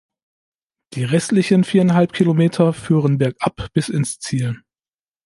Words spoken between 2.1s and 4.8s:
Kilometer führen bergab bis ins Ziel.